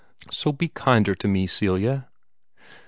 [0.31, 2.09] So be kinder to me, Celia!"